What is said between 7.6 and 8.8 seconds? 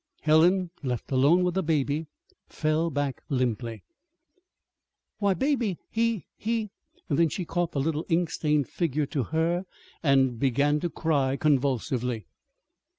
the little ink stained